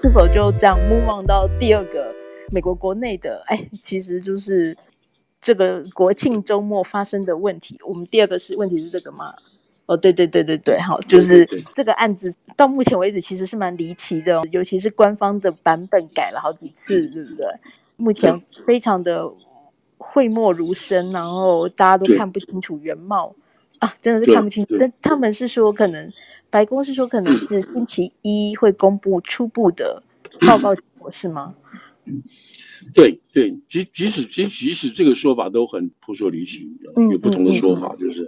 [0.00, 2.14] 是否就这样 move on 到第二个
[2.52, 3.42] 美国国内的？
[3.46, 4.76] 哎，其实就是
[5.40, 7.76] 这个国庆周末发生的问题。
[7.84, 9.34] 我们第二个是问题是这个吗？
[9.86, 11.44] 哦，对对对对对，好，就是
[11.74, 17.46] 这个案子到目前为止其实是蛮离奇的，尤其是官方的版本改了好几次，对不对？
[17.96, 19.28] 目前非常的
[19.96, 23.34] 讳莫如深，然后大家都看不清楚原貌
[23.78, 24.76] 啊，真的是看不清楚。
[24.78, 26.12] 但他们是说可能。
[26.50, 30.02] 白宫是说，可能是星期一会公布初步的
[30.46, 31.54] 报告结果，是吗？
[32.94, 36.66] 对对，即即使即即使这个说法都很扑朔离奇，
[37.12, 38.26] 有不同的说法，就是，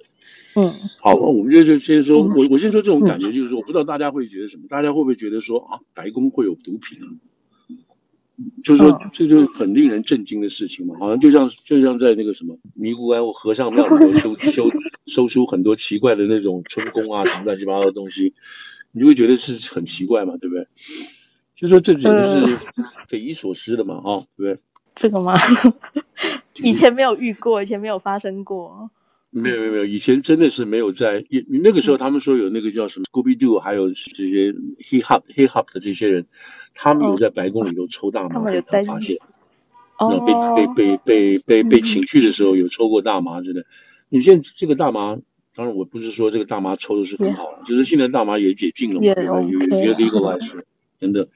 [0.55, 6.98] 嗯，好，我们就就先说，我我先说这种感觉，就是说，我不知道大家会觉得什么，大家会不会觉得说啊，白宫会有毒品？
[8.62, 13.89] 就是说，这就是很令人震惊的事情嘛，好像就像就像在那个什么尼姑庵或和尚庙里
[14.21, 14.67] 头修 修
[15.07, 18.34] 收出很多奇怪的那种春宫啊，什么乱七八糟的东西，
[18.92, 20.67] 你就会觉得是很奇怪嘛，对不对？
[21.56, 22.59] 就说这简直是
[23.09, 24.61] 匪夷所思的嘛，哈，对不对？
[24.95, 25.34] 这个吗？
[26.62, 28.91] 以前没有遇过，以前没有发生过。
[29.33, 36.27] 没有没有没有，以前真的是没有在，也那个时候他们说有那个叫什么 Scooby Doo，还有这些 Hip Hop Hip Hop 的这些人，
[36.83, 39.19] 他们有在白宫里头抽大麻，被他发现，
[39.98, 40.19] 哦，
[40.56, 43.67] 被被被被被被请去的时候有抽过大麻之类的。
[44.09, 45.19] 你现在这个大麻，
[45.55, 49.42] 当然我不是说这个大麻抽的是很好，就是现在大麻也解禁了嘛，对吧？
[49.42, 50.62] 有有 legalize
[50.98, 51.28] 等等，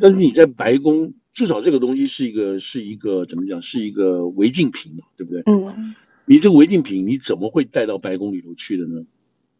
[0.00, 5.42] 但是你在白宫，至少这个东西是一个是一个怎么讲，是一个违禁品嘛，对不对？
[5.44, 5.94] 嗯。
[6.24, 9.04] 你这个违禁品你怎么会带到白宫里头去的呢？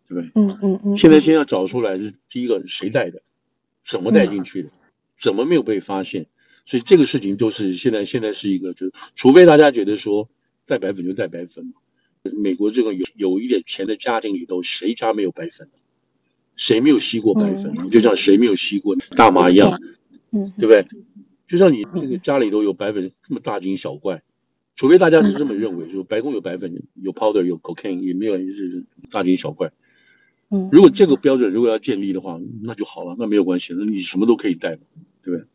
[0.08, 0.30] 对不对？
[0.36, 0.96] 嗯嗯嗯。
[0.96, 3.20] 现在先要找出来是第一个谁带的，
[3.84, 4.70] 怎么带进去的，
[5.22, 6.26] 怎么没有被发现？
[6.66, 10.28] 所以这个事情都是现在现在是一个，就是除非大家觉得说
[10.66, 11.72] 带白粉就带白粉嘛。
[12.36, 15.68] 美国这个有有一点钱的家庭里头，谁家没有白粉？
[16.56, 17.90] 谁没有吸过白粉？
[17.90, 19.80] 就像谁没有吸过大麻一样，
[20.30, 20.86] 嗯，对不对？
[21.48, 24.22] 就像你这个家里头有白粉，这么大惊小怪。
[24.74, 29.72] 除非大家是这么认为，就是白宫有白粉、有 powder、有 cocaine，也没有就是大惊小怪。
[30.50, 34.82] 嗯，如果这个标准如果要建立的话，那就好了，那没有关系，那你什么都可以带嘛，
[35.22, 35.46] 对不对？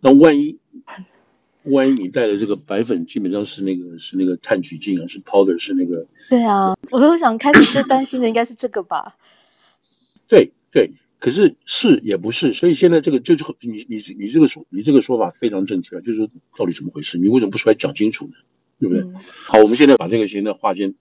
[0.00, 0.58] 那万一
[1.64, 6.06] 万一你带的这个白粉基本上是那个是那个碳取净啊，是 powder，是那个。
[6.28, 9.16] 对啊，我都想开始最担心的应该是这个吧。
[10.28, 10.92] 对对。
[11.18, 17.16] 可是是也不是，所以现在这个就是你你你这个说你这个说法非常正确，就是到底怎么回事？
[17.16, 18.32] 你为什么不出来讲清楚呢？
[18.78, 19.02] 对不对？
[19.02, 20.94] 嗯、好，我们现在把这个现在划间，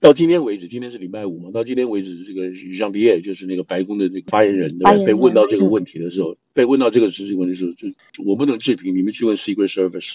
[0.00, 2.48] 到今天为止，今天是礼拜五嘛，到今天为止，这个
[2.78, 10.14] 让皮耶就是那个白宫的这个发言人，对吧，被问到这个问题的时候，嗯、被问到这个实际问题的时候，就我不能置评，你们去问 Secret Service，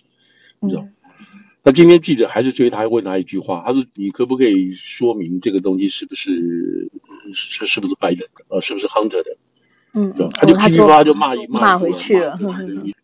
[0.62, 0.84] 你知道？
[0.84, 0.94] 嗯、
[1.64, 6.90] 那今天记者还是追他，问他一句话，他说：“你可不可以说明这个东西是不是？”
[7.34, 8.28] 是是不是白的？
[8.50, 9.38] 呃，是不是 Hunter 的？
[9.94, 12.38] 嗯，他就噼里啪啦就骂一骂骂回去了。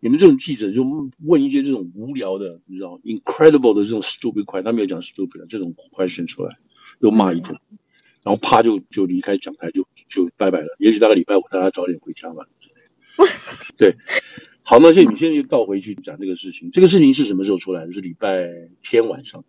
[0.01, 0.83] 你们这种记者就
[1.23, 6.57] 问一些这种无聊的，你知道，incredible 的这种 stupid question，他没有讲 stupid 这种 question 出来，
[6.99, 7.57] 又骂一顿，
[8.23, 10.67] 然后啪就就离开讲台，就就拜拜了。
[10.79, 12.45] 也许大概礼拜五大家早点回家吧。
[13.77, 13.95] 对，
[14.63, 16.71] 好，那现在你现在就倒回去讲这个事情。
[16.71, 17.93] 这个事情是什么时候出来的？
[17.93, 18.49] 是礼拜
[18.81, 19.43] 天晚上，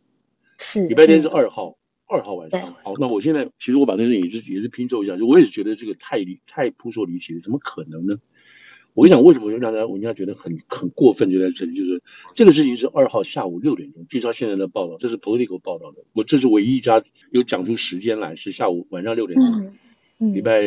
[0.59, 1.77] 是礼拜天是二号。
[2.13, 8.17] 二号晚上，好，那我现在其实我把这个也是也是拼凑一下，就我也是觉得这个太离太扑朔离奇了，怎么可能呢？
[8.95, 12.03] 我跟你讲，为什么让大家人家觉得很很过分，就在这里，就是
[12.35, 19.73] 这个事情是二号下午六点钟，据说现在的报道，这是 Politico 报道的，我这是唯一一家有讲出时间来，是下午晚上六点钟，嗯
[20.19, 20.61] 嗯、礼拜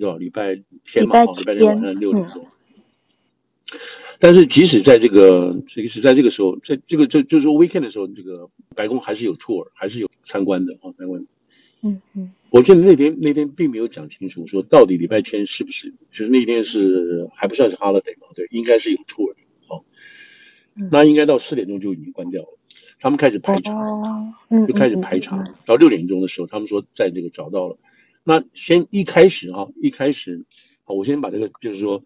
[0.00, 0.16] 多少？
[0.16, 2.42] 礼拜天嘛，礼拜天晚上六点钟。
[2.42, 2.46] 嗯
[4.20, 11.24] 但是即使在这个，即使在这个时候，在这个这就是说 weekend 的时候，这个白宫还是有 tour，还是有参观的啊，参观。
[11.82, 12.32] 嗯嗯。
[12.50, 19.40] 我记得那天那天并没有讲清楚，说到底礼拜天是不是，其实那天是还不算是 holiday 嘛，对，应该是有 tour 的。
[19.66, 19.84] 好，
[20.90, 22.58] 那应该到四点钟就已经关掉了，
[23.00, 23.74] 他们开始排查，
[24.66, 27.78] 就开始排查，到六点钟的时候，他们说在这个找到了。
[28.24, 30.44] 那先一开始啊，一开始，
[30.84, 32.04] 好，我先把这个就是说。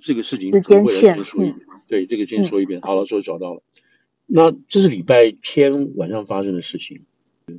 [0.00, 2.80] 这个事情会先说一遍，对，这个先说一遍。
[2.82, 3.62] 好了，说找到了。
[4.26, 7.06] 那这是礼拜天晚上发生的事情，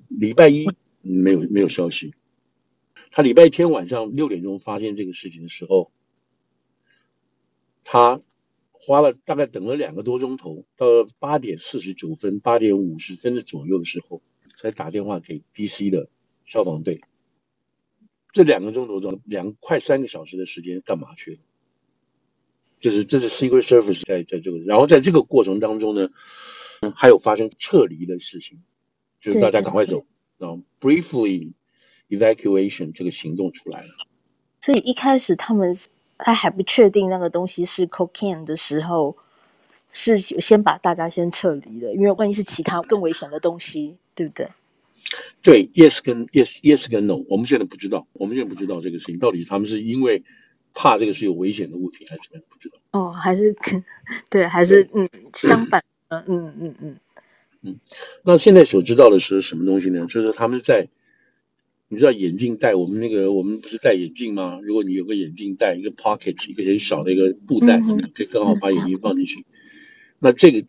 [0.08, 0.68] 礼拜一
[1.02, 2.14] 没有没有消息。
[3.12, 5.92] 他礼拜天晚上六点钟发现这个事情的时候，
[7.84, 8.22] 他
[8.72, 10.86] 花了大概等了两个多钟头，到
[11.20, 14.22] 八点四十九分、八点五十分的左右的时候，
[14.56, 16.10] 才打电话给 DC 的
[16.46, 17.02] 消防队。
[18.32, 21.38] 这两个钟头中，两快三个小时的时间干嘛去了？
[22.80, 26.12] 就是这是 Secret Service 在在这个，然后在这个过程当中呢，
[26.96, 28.62] 还有发生撤离的事情，
[29.20, 30.06] 就是大家赶快走，
[30.38, 31.54] 然后 briefly
[32.10, 33.90] evacuation 这个行动出来了。
[34.62, 35.76] 所以一开始他们
[36.18, 39.16] 他还不确定那个东西是 cocaine 的时候，
[39.92, 44.50] 是先把大家先撤离的，因为万一是其他更危险的东西，对不对？
[45.42, 50.24] 对，yes 跟 yes yes 跟 no，我们现在不知道，我们现在不知道这个事情到底他们是因为
[50.74, 52.44] 怕这个是有危险的物品，还是怎么样？
[52.50, 52.78] 不知道。
[52.92, 53.56] 哦，还是
[54.30, 57.00] 对，还是嗯，相反，嗯嗯嗯嗯
[57.68, 57.80] 嗯。
[58.24, 60.08] 那现在所知道的是什么东西呢？
[60.08, 60.90] 就是他们在。
[61.90, 64.60] 你知道眼镜戴，我们那个我们不是戴眼镜吗？
[64.62, 67.80] 如果你有个眼镜带，一个 pocket，一个很小的一个布袋，
[68.14, 69.46] 可以刚好把眼镜放进去。
[70.20, 70.66] 那这个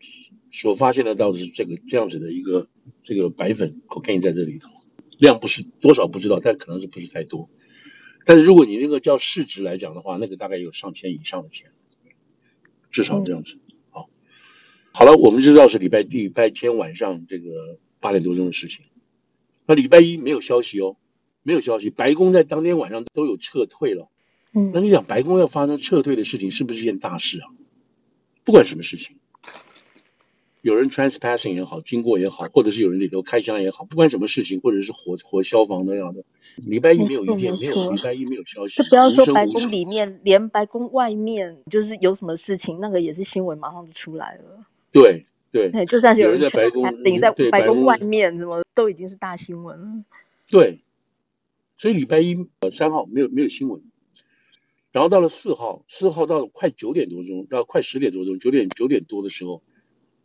[0.49, 2.69] 所发现的到底是这个这样子的一个
[3.03, 4.69] 这个白粉 cocaine 在这里头，
[5.17, 7.49] 量不是多少不知道，但可能是不是太多。
[8.25, 11.71] 但是如果你那个叫市值来讲的话，那个大概有上千以上的钱，
[12.91, 13.55] 至少这样子。
[13.55, 13.59] 好，
[14.99, 18.83] 好了，我们知道是礼拜礼拜天晚上这个八点多钟的事情。
[19.65, 20.97] 那礼拜一没有消息哦。
[21.41, 24.09] 没有消息，白宫在当天晚上都有撤退了。
[24.53, 27.47] 嗯，那你想，白宫要发生撤退的事情，是不是一件大事啊？
[28.43, 29.15] 不管什么事情，
[30.61, 36.25] 有人 transpassing 也好，经过也好，或者是有人里头开枪也好，不管什么事情，或者是火火消防那样的，
[36.57, 44.65] 礼拜一没有意见，没有礼拜一没有消息，就不要说白宫里面，连白宫外面，就是有什么事情，那个也是新闻，马上就出来了。
[44.91, 50.03] 对对，就算是有人在白宫，顶在白宫外面，什么都已经是大新闻了。
[50.47, 50.81] 对。
[51.81, 53.81] 所以礼拜一呃三号没有没有新闻，
[54.91, 59.63] 然后到了四号，四号到了快九点多钟，到快十点多钟，九点九点多的时候，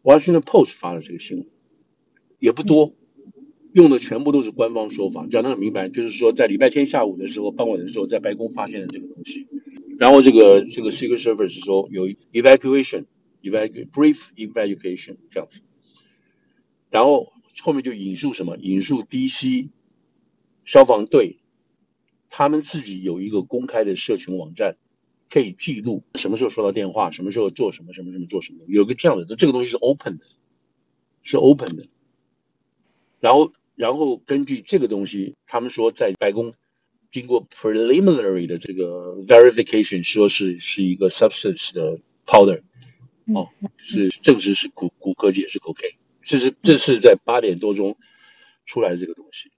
[0.03, 1.47] 华盛顿 Post 发了这个新闻，
[2.41, 2.93] 也不多，
[3.73, 9.47] 用的全部都是官方说法，讲得很明白，就是说在礼拜天下午的时候，傍晚的时候，在白宫发现了这个东西，
[9.97, 12.09] 然后这个这个 Secret Service 说有
[13.45, 15.61] evacu- brief in vacation 这样子，
[16.91, 17.33] 然后
[17.63, 19.69] 后面就引述什么，引述 DC
[20.65, 21.39] 消防队。
[22.37, 24.77] 他们自己有一个公开的社群网站，
[25.31, 30.25] 可以记录什么时候收到电话，什么时候做什么，什么什么做什么，有个这样的，这个东西是 open 的，
[31.23, 31.87] 是 open 的。
[33.21, 36.55] 然后，然后根据这个东西，他们说在白宫
[37.13, 42.63] 经过 preliminary 的这个 verification，说是是一个 substance 的 powder，
[43.27, 43.49] 哦，
[43.79, 47.97] 是证实是骨骨科解是 cocaine，这是这是在八点多钟
[48.67, 49.51] 出来的这个东西。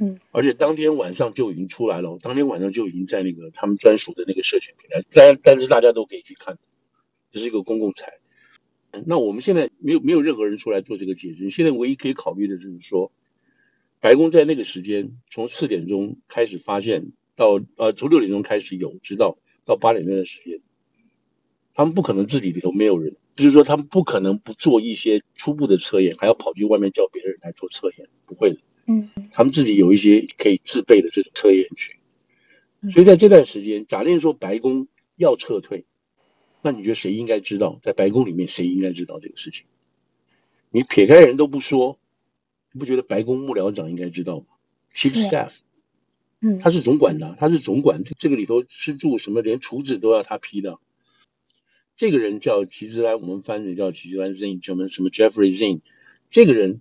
[0.00, 6.58] 嗯，而且当天晚上就已经出来了，当天晚上就已经在那个他们专属的那个社群平台，但但是大家都可以去看，
[7.30, 8.14] 这是一个公共财。
[9.06, 13.12] 那我们现在没有没有任何人出来做这个解释，现在唯一可以考虑的就是说，
[14.00, 20.60] 白宫在那个时间从四点钟开始发现到呃从六点钟开始有直到到八点钟的时间，
[21.74, 28.58] 他们不可能自己里头没有人，就是说他们不可能不做一些初步的测验，还要跑去外面叫别人来做测验，不会的。
[28.86, 31.96] 嗯，他们自己有一些可以自备的这种测验群，
[32.92, 34.86] 所以在这段时间，假定说白宫
[35.16, 35.84] 要撤退，
[36.62, 37.80] 那你觉得谁应该知道？
[37.82, 39.66] 在白宫里面谁应该知道这个事情？
[40.70, 41.98] 你撇开人都不说，
[42.72, 44.46] 你不觉得白宫幕僚长应该知道吗
[44.94, 45.52] ？Chief Staff，
[46.40, 50.78] 嗯，他是总管的，他是总管，这个里头吃住什么，连厨子都要他批的。
[51.96, 55.80] 这个人叫齐兹兰，我们翻译叫齐兹兰 Zinn，什么什么 Jeffrey Zinn，
[56.30, 56.80] 这个人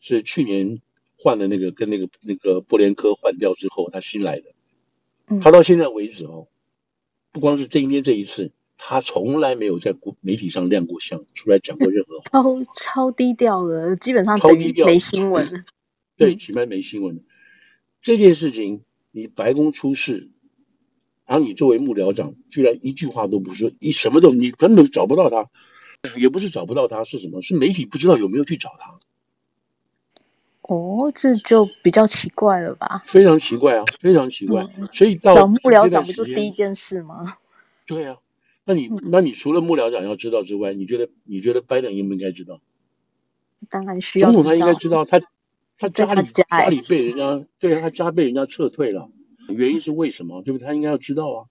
[0.00, 0.80] 是去年。
[1.24, 4.46] 换的那个跟那个那个布连科换掉之后，他新来的，
[5.40, 6.48] 他到现在为止哦，
[7.30, 15.64] 不光是今天这一次，他从来没有在国媒体上亮过相，出来讲过任何话， 超超低调的，基本上超低调没新闻。
[16.16, 17.22] 对，起码没新闻。
[18.00, 20.28] 这件事情，你白宫出事，
[21.26, 25.48] 然后你作为幕僚长，居然一句话都不说，你什么都你根本找不到他，
[26.16, 27.42] 也不是找不到他，是什么？
[27.42, 28.98] 是媒体不知道有没有去找他。
[30.62, 33.02] 哦，这就比较奇怪了吧？
[33.06, 34.64] 非常奇怪啊，非常奇怪。
[34.78, 37.36] 嗯、所以到找幕僚长不就第一件事吗？
[37.84, 38.16] 对啊，
[38.64, 42.60] 那你、嗯、那你除了幕僚长要知道之外，你觉得你觉得拜登应不应该知道？
[43.68, 44.30] 当然需要。
[44.30, 45.20] 总统他应该知道，他
[45.78, 49.10] 他家里家，家里被人家对啊，他家被人家撤退了，
[49.48, 50.42] 原因是为什么？
[50.42, 50.66] 对不对？
[50.66, 51.46] 他应该要知道啊。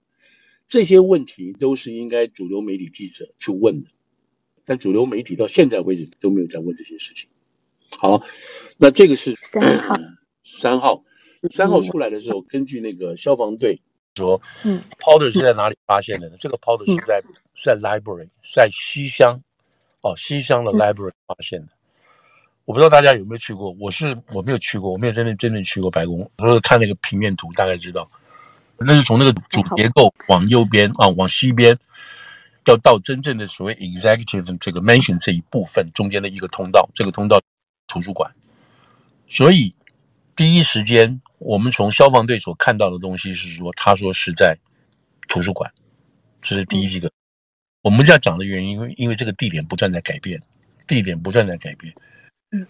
[0.68, 3.90] 这些问题都是应该主流媒体记者去问的，
[4.64, 7.28] 但主流媒体到现在为止都没有在问这些事情。
[7.98, 8.22] 好，
[8.78, 9.94] 那这个是三号，
[10.44, 11.04] 三号，
[11.50, 13.82] 三号出来的时候，根据那个消防队
[14.16, 16.36] 说，嗯，powder 是在哪里发现的呢？
[16.38, 17.22] 这个 powder 是在
[17.54, 19.42] 是在 library，在西乡，
[20.00, 21.68] 哦，西乡的 library 发现的。
[22.64, 28.10] 我不知道大家有没有去过，我是我没有去过，我没有真正真正去过白宫，我是看那个平面图大概知道，
[28.78, 31.78] 那是从那个主结构往右边啊，往西边，
[32.66, 37.40] 要到真正的所谓 executive 这个 mansion 这一部分中间的一个通道，这个通道。
[37.88, 38.32] 图书馆，
[39.28, 39.74] 所以
[40.34, 44.56] 第一时间我们从消防队所看到的东西是说，他说是在
[45.28, 45.74] 图书馆，
[46.40, 47.10] 这是第一个。
[47.82, 50.40] 我们这样讲的原因，因为因为这个地点不断在改变，
[50.86, 51.92] 地点不断在改变。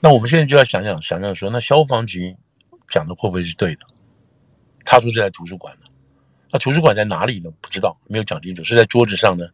[0.00, 2.36] 那我们现在就要想想，想想说，那消防局
[2.88, 3.80] 讲的会不会是对的？
[4.84, 5.86] 他说是在图书馆呢，
[6.52, 7.50] 那图书馆在哪里呢？
[7.60, 9.48] 不知道，没有讲清楚，是在桌子上呢，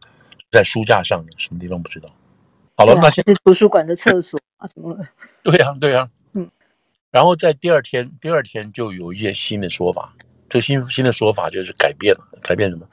[0.51, 2.09] 在书架上呢，什么地方不知道？
[2.75, 4.97] 好了，那现在是图书馆的厕所啊，什么？
[5.43, 6.49] 对呀，对呀，嗯。
[7.11, 10.13] 然后在第二天，第二天就有一些新的说法，
[10.47, 12.87] 这新新的说法就是改变了，改变什么？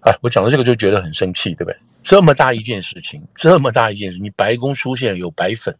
[0.00, 1.76] 哎，我讲到这个就觉得很生气，对不对？
[2.02, 5.78] 这么大一件事情，这么大一件事，你白宫出现有白粉，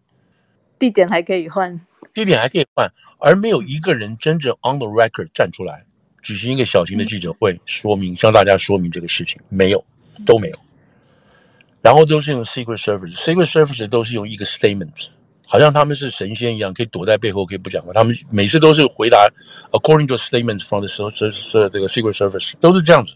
[0.80, 1.80] 地点还可以换，
[2.14, 5.84] 地点还可以换，而没有一个人真正 on the record 站出来，
[6.22, 9.84] 举行一个小型的记者会，说明向大家说明这个事情，没有，
[10.25, 10.58] 都没有。
[11.82, 15.08] 然后都是用 secret service，secret service 都是用一个 statement，
[15.46, 17.92] 好像他们是神仙一样，可以躲在背后，可以不讲话。
[17.92, 19.28] 他们每次都是回答
[19.72, 23.14] according to statements from the 是是这个 secret service，都是这样子。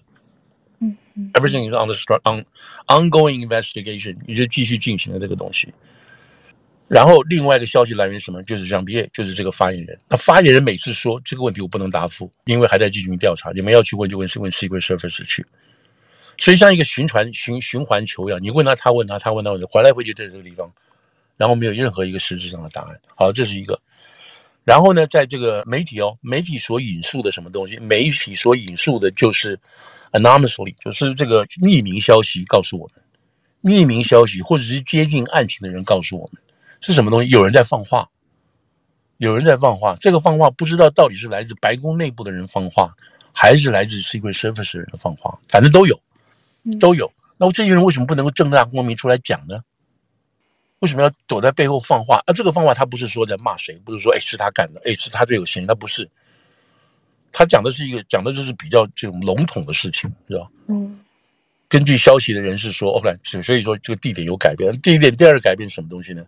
[0.81, 0.97] 嗯
[1.33, 1.95] Everything is on the
[2.25, 2.45] on
[2.87, 5.73] ongoing investigation，你就继续进行了这个东西。
[6.87, 8.43] 然后另外一个消息来源是什么？
[8.43, 9.99] 就是 J B A，就是这个发言人。
[10.09, 13.51] 那发言人每次说这个问题我不能答复，因为还在进行调查。
[13.53, 15.47] 你们要去问就问，是问 Secret Service 去。
[16.39, 20.73] 所以像一个循环循循环球一样，你问他，他问他，他问他，问他，回来回去在这个地方，
[21.37, 23.01] 然后没有任何一个实质上的答案。
[23.17, 23.81] 好，这是一个。
[24.65, 27.79] 然后呢，在这个媒体哦，媒体所引述的什么东西？
[27.79, 29.59] 媒体所引述的就是。
[30.15, 36.41] Anonymously 就是这个匿名消息告诉我们，匿名消息或者是接近案情的人告诉我们
[36.85, 37.31] 是什么东西？
[37.31, 38.11] 有人在放话，
[39.17, 39.97] 有人在放话。
[39.99, 42.95] 这个放话不知道到底是来自白宫内部的人放话，
[43.33, 45.99] 还是来自 Secret Service 的人的放话，反正都有，
[46.79, 47.11] 都有。
[47.39, 49.63] 那我这些人为什么不能够正大光明出来讲呢？
[50.81, 52.23] 为什么要躲在背后放话？
[52.27, 56.11] 啊，这个放话他不是说在骂谁，不是说哎是他干的，哎是他最有嫌疑，他不是。
[57.33, 60.51] 他讲的是一个，讲的就是比较这种笼统的事情，是吧？
[60.69, 61.01] 嗯。
[61.67, 64.79] 根据消息的人士说，OK，所以说这个地点有改变。
[64.83, 66.27] 第一点，第二个改变是什么东西呢？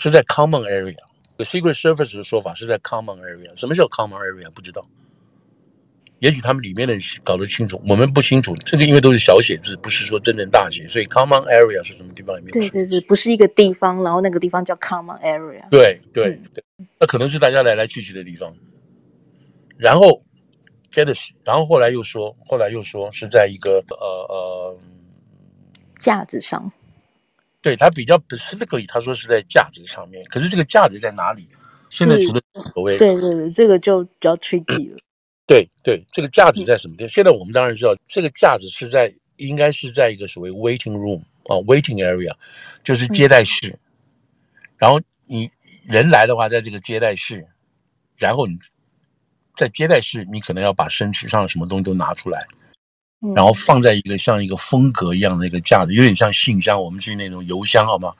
[0.00, 0.96] 是在 common area。
[1.38, 3.54] Secret Service 的说法是在 common area。
[3.58, 4.50] 什么叫 common area？
[4.50, 4.86] 不知道。
[6.18, 8.54] 也许他们里面的人搞得清楚，我们不清楚。
[8.56, 12.36] 这个因为都是小写字，不是说真正大写，所以 common area 是什么地方？
[12.36, 12.50] 里面？
[12.52, 15.66] 对对对，不是一个地方，然后那个地方叫 common area。
[15.70, 16.64] 对对对，
[16.98, 18.54] 那可能是大家来来去去的地方。
[19.78, 20.22] 然后，
[20.92, 24.78] 接着，然后后来又说，后来又说是在一个呃呃
[25.98, 26.70] 架子上，
[27.62, 31.48] 对他比较 specifically，他说是在价值上面，可是这个价值在哪里？
[31.90, 32.40] 现在除了
[32.72, 34.98] 所谓对对对，这个就比较 tricky 了。
[35.46, 37.08] 对对，这个价值在什么地方？
[37.08, 42.34] 现在我们当然知道，这个价值是在应该是在一个所谓 waiting room 啊，waiting area，
[42.84, 43.78] 就是接待室。
[44.78, 45.50] 然后你
[45.86, 47.46] 人来的话，在这个接待室，
[48.16, 48.56] 然后你。
[49.56, 52.46] 在接待室，你可能要把身体上的什么东西都拿出来，
[53.34, 56.82] 然后放在一个像一个风格一样的一个架子，有点像信箱。
[56.82, 58.14] 我们去那种邮箱，好吗？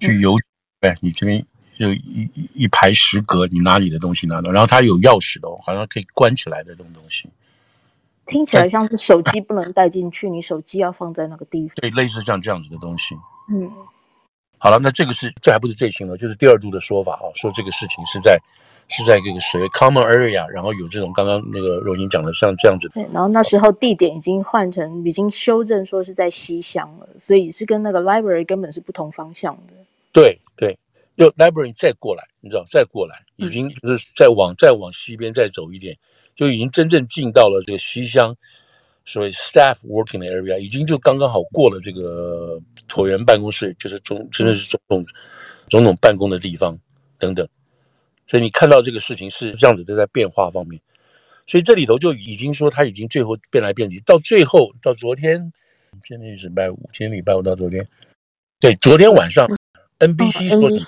[0.00, 0.34] 去邮，
[0.80, 1.46] 哎，你这边
[1.78, 7.30] 就一一一排十格，你拿你的东西拿到，然后它有钥匙的，好像可以关起来的这种东西。
[8.26, 11.76] 听起来像是手机不能带进去，你手机要放在那个地方。
[11.76, 13.14] 对，类似像这样子的东西。
[13.48, 13.70] 嗯，
[14.58, 18.40] 好了，那这个是这还不是最新的，就是第二度的说法啊，说这个事情是在。
[18.88, 22.88] 是在这个所谓 common area，然后有这种刚刚那个若英讲的像这样子。
[22.90, 29.74] 对，然后那时候地点已经换成，已经修正说是在西乡了，所以是跟那个 library 根本是不同方向的。
[30.12, 30.78] 对对，
[31.16, 35.96] 就 library 再过来，你知道，再过来，已经就是再往再往西边再走一点，
[36.36, 38.36] 就已经真正进到了这个西乡，
[39.06, 42.60] 所谓 staff working 的 area，已经就刚刚好过了这个
[42.90, 45.04] 椭圆办公室，就是总真的是总统
[45.68, 46.78] 总统办公的地方
[47.18, 47.48] 等等。
[48.32, 50.80] 所以你看到这个事情是这样子，的在变化方面，
[51.46, 55.52] 所以这里头就已经说他已经最后变来变去，到最后到昨天，
[56.02, 57.86] 今天是礼拜五，今天礼拜五到昨天，
[58.58, 59.46] 对，昨天晚上
[59.98, 60.78] NBC 说的，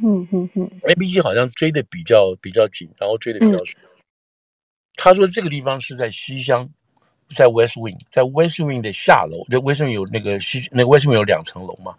[0.00, 3.82] 嗯嗯嗯，NBC 好像追的比较比较紧，然后追的比较顺。
[4.94, 6.70] 他说这个地方是在西乡，
[7.34, 11.96] 在 West Wing，在 West Wing 的下楼，就 West Wing 有那个西那个 West Wing 有两层楼嘛，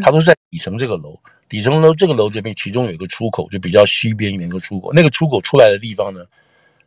[0.00, 1.20] 他说在底层这个楼。
[1.48, 4.92] 底层楼这个楼这边，其中有一个出口，就比较西边一点一个出口。
[4.92, 6.24] 那个出口出来的地方呢，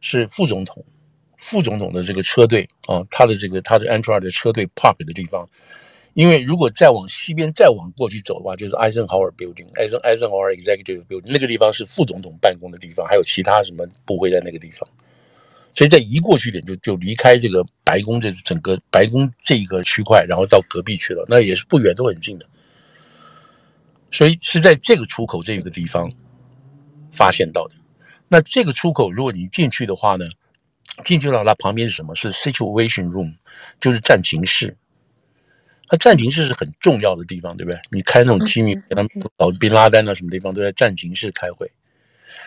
[0.01, 0.85] 是副总统、
[1.37, 5.49] 副总统的这个车队啊，他的这个他的 entourage 的车队 park 的地方。
[6.13, 14.89] 因为如果再往西边再往过去走的话，就是 Eisenhower Building、Eisenhower Executive Building 那个地方是副总统办公的地方，还有其他什么部会在那个地方。
[15.73, 22.45] 所以再移过去点，就就离开这个白宫这整个白宫这一个区块，然后到隔壁去了，那也是不远，都很近的。
[24.11, 26.11] 所以是在这个出口这个地方
[27.11, 27.75] 发现到的。
[28.27, 30.25] 那这个出口，如果你进去的话呢，
[31.03, 32.15] 进去了，那旁边是什么？
[32.15, 33.35] 是 Situation Room，
[33.79, 34.77] 就是战情室。
[35.89, 37.81] 那战情室是很重要的地方，对不对？
[37.89, 41.71] 你开那种机密，给他们搞宾拉丹啊，什么地方都在战情室开会。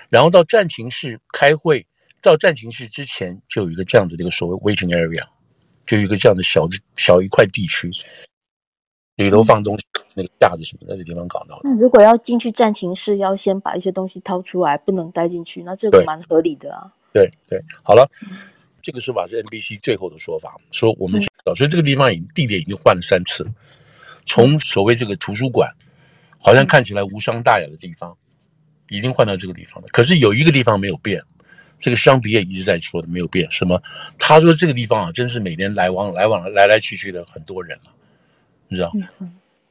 [0.08, 1.86] 然后到战情室开会，
[2.22, 5.24] 到战情室之前就有一个这样子的一个所谓 waiting area，
[5.86, 6.66] 就有一个这样的小
[6.96, 7.90] 小一块地区，
[9.16, 11.62] 里头放东西，那个架子什么的，那个地方搞到的。
[11.64, 16.92] 那如果要进去战情室，要先把一些东西掏出来，不能带进去，那这个蛮合理的啊。
[17.12, 18.10] 对对，好了，
[18.82, 23.46] 这个说法是 NBC 最后的说法，说我们知道，所以这个地方已经地点已经换了三次，
[24.26, 25.74] 从所谓这个图书馆，
[26.38, 28.16] 好像看起来无伤大雅的地方，
[28.88, 29.88] 已经换到这个地方了。
[29.92, 31.22] 可是有一个地方没有变，
[31.78, 33.80] 这个香比也一直在说的没有变，什么？
[34.18, 37.92] 他说这个地方啊，真是每年来往来往来来去去的很多人了，
[38.74, 38.92] 你知道？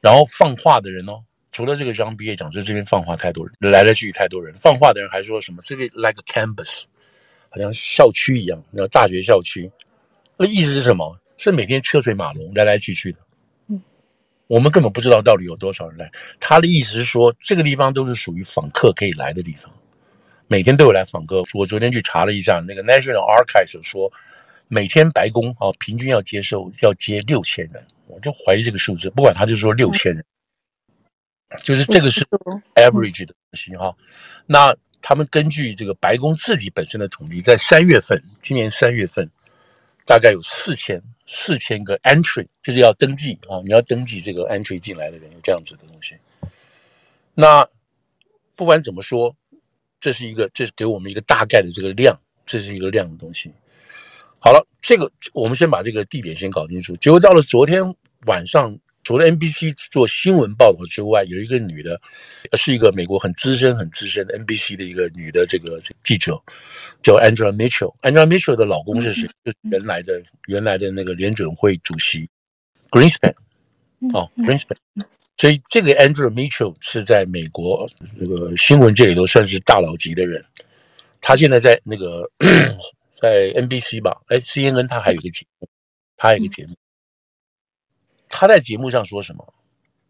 [0.00, 5.62] 然后放话的人哦，除了这个张毕业讲，就这边放话太多人，来来去去太多人，放话的人还说什么？
[5.64, 6.84] 这个 like a campus。
[7.50, 9.70] 好像校区一样，那大学校区，
[10.36, 11.20] 那意思是什么？
[11.38, 13.20] 是每天车水马龙，来来去去的。
[13.68, 13.80] 嗯，
[14.48, 16.10] 我们根本不知道到底有多少人来。
[16.40, 19.72] 他的意思是说，这个地方都是属于访客可以来的地方，
[20.48, 21.44] 每天都有来访客。
[21.52, 24.12] 我昨天去查了一下，那个 National Archives 说，
[24.66, 29.10] 每天白宫啊平均要接受要接六千人，我就怀疑这个数字。
[29.10, 30.24] 不管他就说六千人，
[31.62, 32.24] 就是这个是
[32.74, 33.96] average 的东西哈。
[34.46, 34.76] 那。
[35.06, 39.30] 他们根据这个白宫自己本身的统计，在三月份，今年三月份，
[40.06, 46.16] 大概有四千四千个 entry，就是要登记啊，你要登记这个 entry 进来的人，有这样子的东西。
[47.34, 47.68] 那
[48.56, 49.36] 不管怎么说，
[50.00, 53.52] 这是一个，这是给我们一个大概的这个量，这是一个量的东西。
[54.38, 56.96] 好了，这个我们先把这个地点先搞清楚。
[56.96, 57.94] 结果到了昨天
[58.26, 58.78] 晚上。
[59.06, 62.00] 除了 NBC 做新闻报道之外，有一个女的，
[62.56, 66.42] 是一个美国很资深、很资深的 NBC 的一个女的这个记者，
[67.02, 67.94] 叫 Angela Mitchell。
[68.00, 69.28] Angela Mitchell 的老公是谁？
[69.44, 72.30] 就是原来的原来的那个联准会主席
[72.88, 73.34] Greenspan。
[74.14, 74.78] 哦，Greenspan。
[75.36, 80.42] 所以这个 Angela Mitchell 是在美国那个新闻界里头算是大佬级的人。
[81.20, 82.30] 他现在在那个
[83.14, 84.22] 在 NBC 吧？
[84.28, 85.68] 哎，CNN 他还有一个节目，
[86.16, 86.74] 他还有一个节目。
[88.28, 89.54] 他在节目上说什么？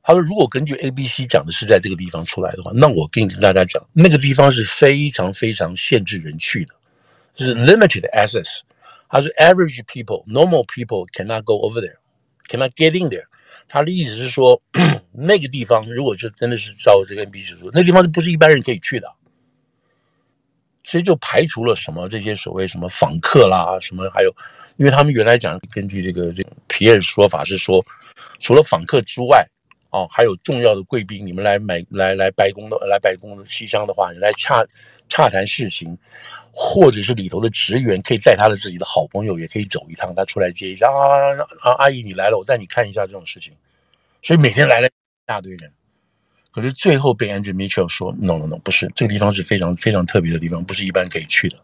[0.06, 6.74] 他说：“如果根据 ABC 讲的是在这个地方出来的话，那我跟大家讲，那个地方是非常非常限制人去的，
[7.34, 8.60] 就是 limited access。
[9.08, 11.96] 他说，average people, normal people cannot go over there,
[12.48, 13.24] cannot get in there。
[13.66, 14.60] 他的意思是说，
[15.10, 19.10] 那个地方如果是真的是照这个 NBC 说，那个地方是不是一般人可以去的？
[20.84, 24.32] 所以就排除了什么这些所谓什么访客啦，什么还有，
[24.76, 27.84] 因为他们原来讲根据这个这个皮尔说法是说。”
[28.40, 29.46] 除了访客之外，
[29.90, 34.64] 哦，还有重要的贵宾，你们来买来来白宫的来白宫的西厢的话，你来洽
[35.08, 35.96] 洽谈事情，
[36.52, 43.54] 或者是里头的职员可以带他的自己的好朋友，也可以走一趟，他出来接一下啊啊，阿姨你来了，我带你看一下这种事情。
[44.22, 44.92] 所以每天来了一
[45.24, 45.72] 大堆人，
[46.54, 51.58] 可是最后被 Andrew Mitchell 说 no no no，不是这个地方是非常非常特别的地方，不是一般可以去的。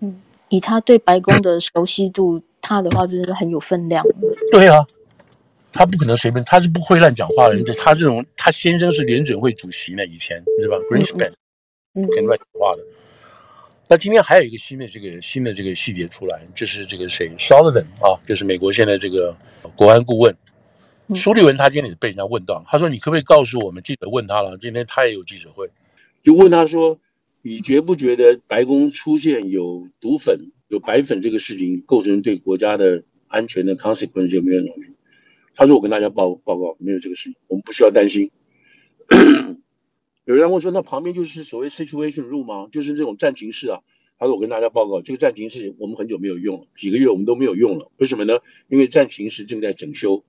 [0.00, 4.04] 嗯，以他对白宫的熟悉度，他的话真的是很有分量。
[4.50, 4.84] 对啊。
[5.76, 7.64] 他不可能随便，他是不会乱讲话的人。
[7.64, 11.32] 就他这种，他先生是联准会主席呢，以前是吧？Greenspan，
[11.94, 12.82] 嗯，跟乱讲话的。
[13.88, 19.36] 那今天还有一个新的这个新的这个细节出来，就是这个谁，Sullivan 啊，就是美国现在这个
[19.74, 20.36] 国安顾问
[21.14, 25.68] 苏利文，他今天也是被人家问到，他说：“你可不可以告诉我们？”记者问他了，今天他也有记者会，
[26.22, 26.98] 就问他说
[27.42, 34.62] ：“你觉不觉得白宫出现有毒粉、有白粉这个事情，构成对国家的安全的 consequence 有没有？”
[35.54, 38.30] 他说：“我跟大家报报告，没有这个事情，我们不需要担心。”
[40.24, 42.68] 有人问说：“那旁边就是所谓 Situation Room 吗？
[42.72, 43.80] 就是这种战情室啊？”
[44.18, 47.90] 他说：“我跟大家报告，这个战情室我们很久没有用了，几个月我们都没有用了。
[47.98, 48.38] 为什么呢？
[48.68, 50.24] 因为战情室正在整修。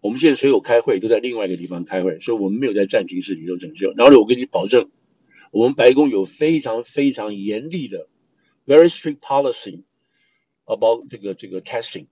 [0.00, 3.92] 我们现在所有开会都在另外一个地方开会，所以我们没有在暂停室里头整修。
[3.96, 4.90] 然后呢，我跟你保证，
[5.50, 8.08] 我们白宫有非常非常严厉的
[8.66, 9.82] very strict policy
[10.64, 12.06] about 这个这个 testing。”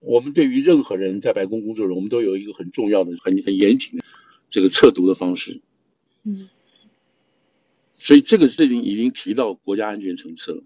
[0.00, 4.04] 我们对于任何人在白宫工作的人，我们都有一个很重要的、很很严谨的
[4.48, 5.60] 这个测毒的方式。
[6.22, 6.48] 嗯，
[7.94, 10.62] 所以这个事情已经提到国家安全层次了。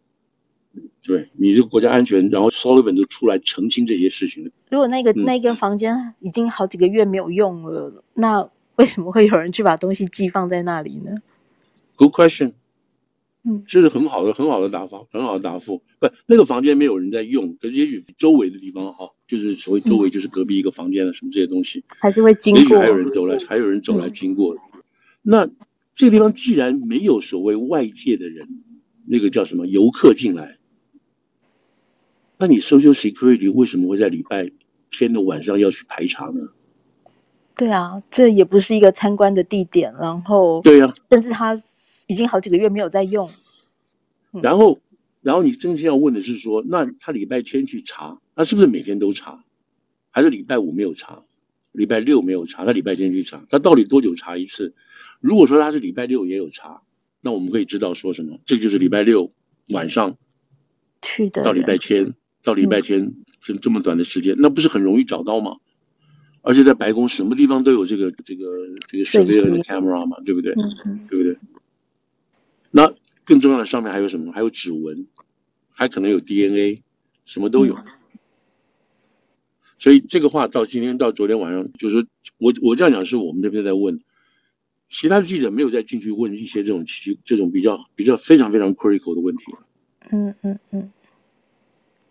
[1.02, 4.50] 对，你这个国家安全，然后 Sullivan 都出来澄清这些事情了。
[4.70, 11.20] 如果那个、嗯、那间房间已经好几个月没有用了，那为什么会有人去把东西寄放在那里呢
[11.96, 12.52] ？Good question。
[13.44, 15.82] 嗯，这是很好的、很好的答法，很好的答复。
[15.98, 22.62] 不，那个房间没有人在用，可是也许周围的地方哈，就是所谓周围就是隔壁一个房间的什么这些东西，还是会经过。
[22.62, 24.56] 也许还有人走来，还有人走来经过。
[25.22, 25.48] 那
[25.96, 28.46] 这个地方既然没有所谓外界的人，
[29.06, 30.58] 那个叫什么游客进来，
[32.42, 34.50] 那你 Social Security 为什么会在礼拜
[34.90, 36.48] 天的晚上要去排查呢？
[37.55, 41.55] 对啊，这也不是一个参观的地点，然后对呀、啊，甚至他
[42.09, 43.31] 已经好几个月没有在用。
[44.33, 44.81] 嗯、然后，
[45.20, 49.44] 然后你真正要问的是说，那他礼拜天去查，他是不是每天都查？
[50.11, 51.22] 还是礼拜五没有查，
[51.70, 54.74] 礼拜六没有查，他礼拜天去查，他到底多久查一次？
[55.20, 56.83] 如果说他是礼拜六也有查，
[57.20, 58.40] 那我们可以知道说什么？
[58.46, 59.31] 这就是礼拜六
[59.68, 60.16] 晚上
[61.02, 65.57] 去的，到礼拜天，到礼拜天这这么短的时间，那不是很容易找到吗？
[66.44, 68.44] 而且在白宫什么地方都有这个这个
[68.88, 70.52] 这个 surveillance camera 嘛，对不对？
[70.85, 71.38] 嗯、对不对？
[72.72, 72.92] 那
[73.24, 74.33] 更重要的上面还有什么？
[74.33, 75.07] 还有指纹，
[75.70, 76.83] 还可能有 DNA，
[77.24, 77.74] 什么都有。
[77.74, 77.85] 嗯、
[79.78, 84.00] 所以这个话到今天到昨天晚上，就是说我我这样讲是我们这边在问，
[84.88, 89.44] 其他的记者没有再进去问一些这种其这种比较比较非常非常 critical 的问题。
[90.11, 90.90] 嗯嗯嗯。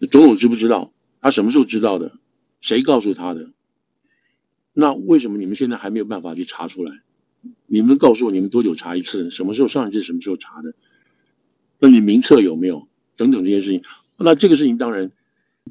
[0.07, 0.91] 总统知不知道？
[1.21, 2.17] 他什么时候知道的？
[2.61, 3.51] 谁告诉他的？
[4.73, 7.01] 那为什么你们现在还没有办法去查出来？
[7.65, 9.31] 你们告诉我，你们多久查一次？
[9.31, 10.01] 什么时候上一次？
[10.01, 10.73] 什么时候查的？
[11.79, 12.87] 那你名册有没有？
[13.15, 13.83] 等等这些事情。
[14.17, 15.11] 那这个事情当然，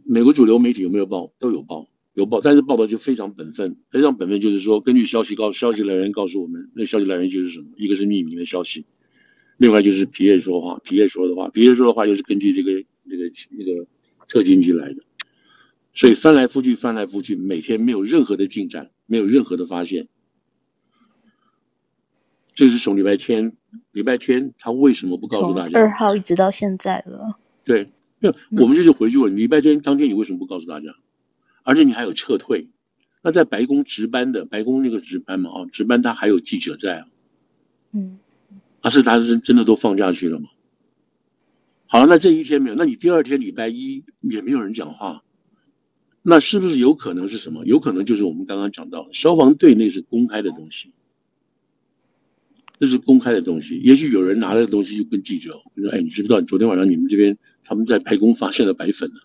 [0.05, 1.33] 美国主流媒体有没有报？
[1.39, 2.41] 都有报，有报。
[2.41, 7.67] 但是报道就非常本分，非常本分，就是说根据消息告消息来源告诉我们，那消息来源就是什么？
[7.77, 8.85] 一个是匿名的消息，
[9.57, 13.87] 另外就是皮耶说话，皮耶说的话，皮耶说的话就是根据这个这个那个
[14.31, 15.03] 特勤局来的。
[15.93, 20.09] 所以翻来覆去，翻来覆去，每天没有任何的进展，没有任何的发现。
[22.55, 23.57] 这是从礼拜天，
[23.91, 25.79] 礼拜天他为什么不告诉大家？
[25.79, 27.39] 二号一直到现在了。
[27.65, 27.91] 对，
[28.21, 30.95] 那我们就是回去问，礼拜天当天你为什么不告诉大家？
[31.63, 32.69] 而且你还有撤退，
[33.23, 37.07] 那在白宫值班的，白宫那个值班嘛，啊，值班他还有记者在啊。
[37.93, 38.19] 嗯。
[38.81, 40.49] 啊，是他是真的都放假去了吗？
[41.93, 45.25] 好，那这一天没有，那你第二天礼拜一也没有人讲话。
[46.23, 47.65] 那是不是有可能是什么？
[47.67, 50.93] 有可能就是我们刚刚讲到的消防队那是公开的东西，
[52.79, 53.75] 这是公开的东西。
[53.79, 56.41] 也许有人拿了东西就跟记者说：“哎，你知不知道？
[56.43, 59.17] 昨天晚上你们这边他们在白宫发现了白粉呢？”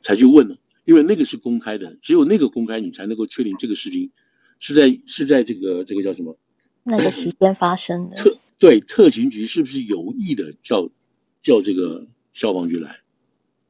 [0.00, 4.12] 才去问了，因为那个是公开的，只有那个公开，你才能够确定这个事情
[4.60, 6.38] 是在是在这个这个叫什么？
[6.84, 8.16] 那个时间发生的。
[8.16, 10.88] 特对特勤局是不是有意的叫
[11.42, 13.00] 叫这个消防局来？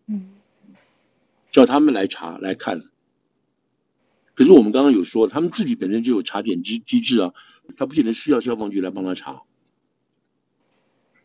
[0.06, 0.32] 嗯。
[1.52, 2.84] 叫他们来查来看，
[4.34, 7.34] 可是我们刚刚有说，他们自己本身就有查点机机制啊，
[7.76, 9.42] 他不见得需要消防局来帮他查，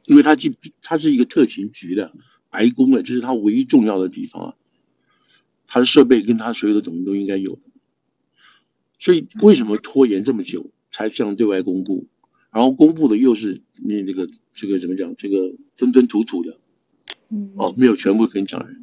[0.06, 2.12] 因为他既他是一个特勤局的
[2.50, 4.56] 白宫的，这是他唯一重要的地方啊，
[5.68, 7.60] 他的设备跟他所有的东西都应该有，
[8.98, 12.08] 所以为什么拖延这么久才向对外公布？
[12.56, 15.14] 然后公布的又是那这个这个怎么讲？
[15.18, 16.58] 这个吞吞吐吐的，
[17.58, 18.78] 哦，没有全部跟讲人。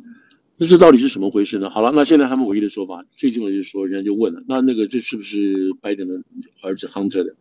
[0.58, 1.70] 那这到底是什么回事呢？
[1.70, 6.22] 好了，那现在他们唯一的说法，最重要就是说，人家就问了，那那个这是不是拜登的
[6.61, 7.35] 儿子 Hunter 的？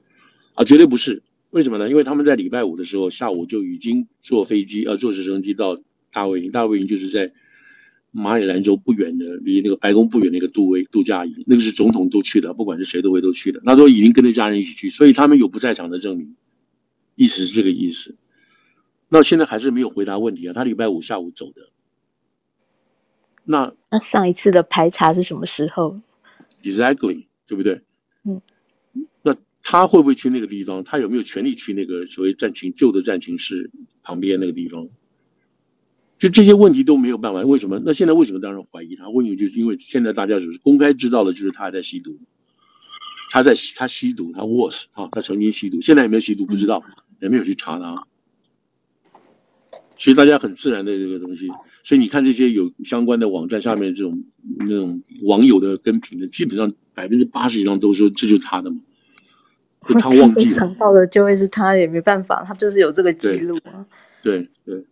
[0.54, 1.22] 啊，绝对不是。
[1.50, 1.90] 为什么呢？
[1.90, 5.82] 因为他们在礼拜五的时候下午就已经坐飞机呃坐直升机到
[6.14, 7.34] 大卫营，大卫营就是在
[8.12, 13.62] 马里兰州不远的，离那个白宫不远的一个杜威度假营，那个是总统都去的，不管是谁都会都去的。
[13.64, 16.36] 那时候已经跟着家人一起去，所以他们有不在场的证明，
[17.16, 18.16] 意思是这个意思。
[19.08, 21.70] 那现在还是没有回答问题啊，他礼拜五下午走的。
[23.44, 26.00] 那那上一次的排查是什么时候
[26.62, 27.82] ？Exactly，对不对？
[28.24, 28.42] 嗯。
[29.22, 30.84] 那他会不会去那个地方？
[30.84, 33.72] 他有没有权利去那个所谓战情旧的战情室
[34.04, 34.90] 旁边那个地方？
[36.22, 37.42] 就这些问题都没有办法。
[37.42, 37.82] 为什么？
[37.84, 39.10] 那现在为什么当然怀疑他？
[39.10, 42.20] 问题就是因为现在大家就是公开知道的，就是他还在吸毒。
[43.32, 46.84] 他在他吸毒，他 was 啊，他曾经吸毒，现在有没有吸毒不知道，
[47.22, 48.06] 也没有去查他。
[49.98, 51.48] 所以大家很自然的这个东西，
[51.84, 54.24] 所以你看这些有相关的网站下面这种
[54.60, 58.82] 那种网友的跟评的，基本上百分之八十以上都说这就是他的嘛，
[59.88, 60.48] 就他忘记了。
[60.52, 63.88] 想到的就会是他，也没办法，他就是有这个记录啊。
[64.22, 64.86] 对对。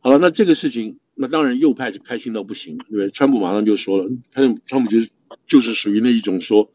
[0.00, 3.10] 好了，那这个事情，那当然右派是开心到不行，对不对？
[3.10, 5.10] 川普马上就说了，他川普就是
[5.46, 6.70] 就是属于那一种说，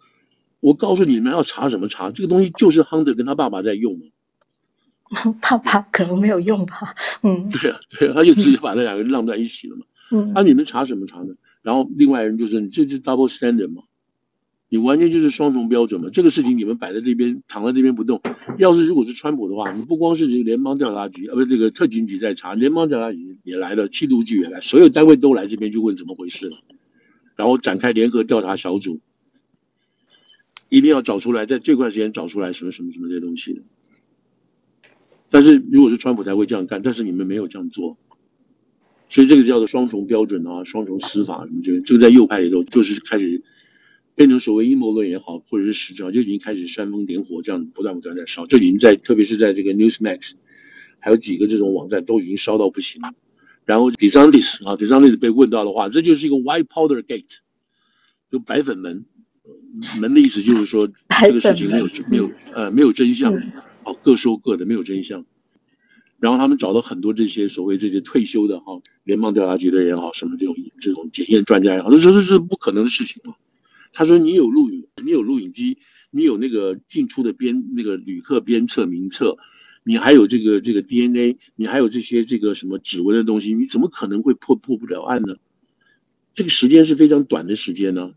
[0.59, 4.05] 我告诉你们要查什么查，这个东西就是亨特跟他爸爸在用嘛。
[5.41, 11.35] 爸爸可能没有用吧，嗯，对啊，对啊，他就直接把那两个人浪在一起了嘛，嗯，那、啊、你们查什么查呢？
[11.61, 13.83] 然后另外人就说，你这就是 double standard 嘛，
[14.73, 18.23] 你完全就是双重标准嘛，这个事情你们摆在这边，躺在这边不动。
[18.57, 26.57] 要是如果是川普的话，你不光是这个联邦调查局，呃，不是这个特勤局在查，联邦调查局也来了，缉毒局也来，所有单位都来这边去问怎么回事了，
[27.35, 28.99] 然后展开联合调查小组，
[30.69, 33.61] 一定要找出来，在最快时间找出来什么什么什么这些东西的。
[35.29, 37.95] 但是如果是川普才会这样干，但是你们没有这样做，
[39.07, 43.43] 所以这个叫做双重标准啊，双重司法什么这个，这个在右派里头就是开始
[44.15, 50.33] 变成所谓阴谋论也好，或者是实质上就已经开始煽风点火，这样不断不断在烧，就已经在特别是在这个 Newsmax，
[50.99, 53.13] 还有几个这种网站都已经烧到不行了。
[53.65, 57.37] 然后 DeSantis 啊，DeSantis 被问到的话，这就是一个 White Powder Gate，
[58.29, 59.05] 就白粉门，
[60.01, 60.87] 门的意思就是说
[61.21, 63.33] 这个事情没有没有呃没有真相，
[63.83, 65.25] 哦各说各的没有真相。
[66.19, 73.35] 然后他们找到很多这些所谓这些退休的哈联邦调查局的人也好，什么这种这种检验专家也好，这这这是不可能的事情嘛。
[73.93, 75.77] 他说你有录影，你有录影机，
[76.11, 79.37] 你有那个进出的编那个旅客编册名册，
[79.83, 85.35] 你还有这个这个 DNA，你还有这些这个什么指纹的东西，你怎么可能会破破不了案呢？
[86.33, 88.13] 这个时间是非常短的时间呢。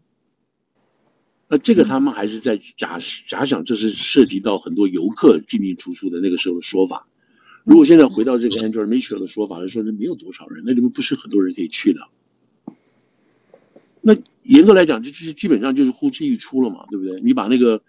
[1.49, 7.07] 那这个他们还是在假假想，这是涉及到很多游客进进出出的那个时候的说法。
[7.63, 12.09] 如果现在回到这个 Angela Mitchell 的说法来说，那没有多少人，那里面不是很多人可以去的。
[14.01, 17.21] 那严格来讲，就就是基本上就是呼之欲出了嘛，对不对？
[17.21, 17.83] 你把那个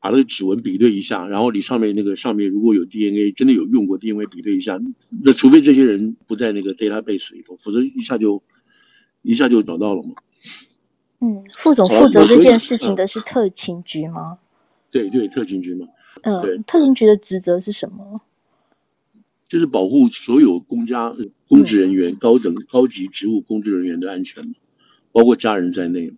[0.00, 4.80] 把那个指纹比对一下，然后你上面那个上面如果有 DNA，真的有用过 DNA 比对一下，
[5.22, 8.42] 那除非这些人不在那个 database 里头，否则一下就
[9.22, 10.14] 一下就找到了嘛。
[11.20, 14.38] 嗯，副总负责这件事情的是特勤局吗？
[14.90, 15.86] 对对，特勤局嘛。
[16.22, 18.22] 嗯，对，特勤局的职责是什么？
[19.48, 21.14] 就是保护所有公家
[21.48, 24.54] 公职人员、高等高级职务公职人员的安全，
[25.12, 26.12] 包括家人在内，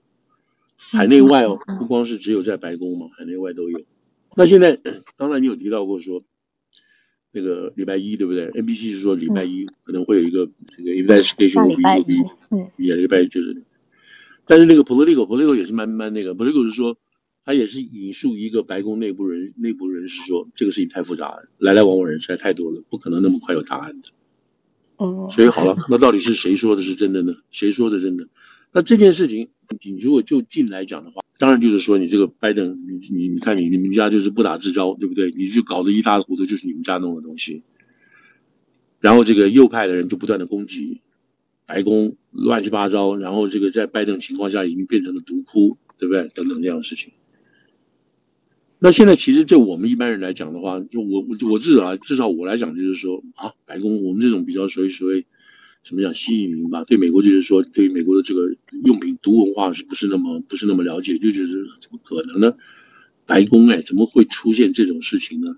[0.77, 3.81] 海内外哦，不光是只有在白宫嘛，海内外都有。
[4.37, 4.79] 那现在
[5.17, 6.23] 当然你有提到过说，
[7.33, 12.05] 那个礼拜一对不对？NBC 是说礼拜一可能会有一个这个 investigation，礼拜一，
[12.51, 13.63] 嗯，也礼拜一就是，
[14.47, 16.97] 但是那个 political political 也是慢慢那个 political 是说。
[17.45, 24.11] 他也是引述一个白宫内部人内部人士说，这个事情太复杂了，来来往往人实在太多了，不可能那么快有答案的。
[24.99, 27.35] 哦，所以好了，那到底是谁说的是真的呢？
[27.51, 28.29] 谁说的真的？
[28.73, 29.51] 那这件事情，
[29.85, 35.31] 你如果就近来讲的话，当然就是说你这个拜登，你你你看你你们家就是不打自招，对不对？
[35.37, 37.63] 你就搞得一塌糊涂，就是你们家弄的东西。
[39.01, 41.01] 然后这个右派的人就不断的攻击
[41.67, 46.29] 白宫，乱七八糟，然后这个在拜登情况下已经变成了毒窟，对不对？
[46.29, 47.13] 等等这样的事情。
[48.79, 55.27] 那现在其实就我们一般人来讲的话，就我我我至少至少我来讲就是说啊，白宫我们这种比较所谓所谓
[55.83, 61.49] 什么叫吸引民吧，对美国就是说对美国的这个用品毒文化是不是那么不是那么了解，就觉得
[61.81, 62.57] 怎么可能呢？
[63.27, 65.57] 白宫哎怎么会出现这种事情呢？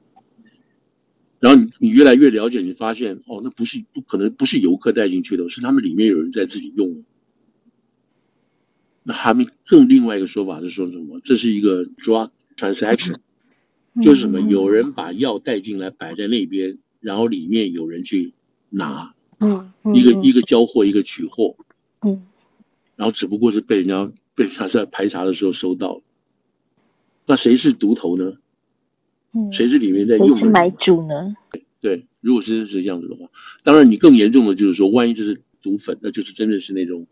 [1.40, 7.04] 然后你你越来越了解，你发现哦，那不是不可能不是游客带进去的，是他们里面有人在自己用。
[9.02, 11.20] 那他们更另外一个说法是说什么？
[11.22, 12.30] 这是一个 drug。
[12.56, 13.16] transaction
[14.00, 14.40] 就是什么？
[14.40, 18.32] 有人把药带进来摆在那边，然后里面有人去
[18.70, 19.12] 拿，
[19.44, 21.56] 嗯，一个一个交货，一个取货，
[22.02, 22.26] 嗯，
[22.96, 26.02] 然后只不过是被人家被他在排查的时候收到了。
[27.26, 28.34] 那谁是毒头呢？
[29.32, 30.30] 嗯，谁是里面在用？
[30.30, 31.34] 谁是买主呢？
[31.80, 33.28] 对，如果是是这样子的话，
[33.62, 37.06] 当然你更严重的就是说，万一这是毒粉，那就是真的是那种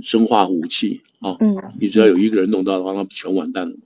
[0.00, 1.36] 生化武器啊！
[1.40, 3.76] 嗯，你只要有一个人弄到的话，那全完蛋了。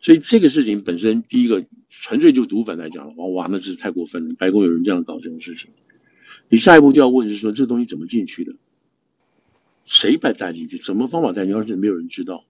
[0.00, 4.34] 所以这个事情本身，第一个纯粹就毒粉来讲的话，哇，那是太过分了。
[4.38, 5.70] 白宫有人这样搞这种事情，
[6.48, 8.54] 你下一步就要问是说，这东西怎么进去的？
[9.84, 10.76] 谁把带进去？
[10.76, 11.58] 什么方法带进去？
[11.58, 12.44] 而且没有人知道。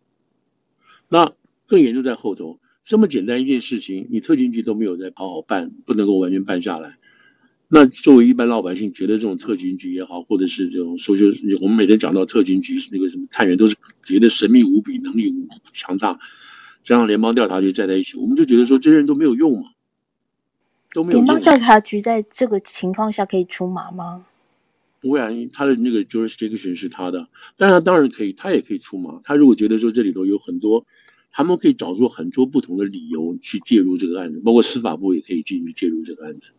[1.09, 1.33] 那
[1.67, 6.99] 更严重在后头，这么简单一件事情，你特勤局都没有在好好办，不能够完全办下来。
[7.69, 11.27] 那作为一般老百姓，觉得这种特勤局也好，或者是这种说就
[11.61, 15.33] 我们每天讲到特勤局那个什么探员，都是觉得神秘无比，能力
[15.73, 16.19] 强大。
[16.87, 19.71] 这样联邦调查局站在一起，我们就觉得说这些人都没有用嘛，
[20.95, 21.25] 都没有用。
[21.25, 24.25] 联邦调查局在这个情况下可以出马吗？
[25.01, 29.21] 不会啊，他的那个 jurisdiction 是他的，但是他当然可以，他也可以出马。
[29.25, 30.87] 他如果觉得说这里头有很多，
[31.33, 36.53] 他们可以找出很多不同的理由去介入这个案子，包括司法部也可以进去介入这个案子。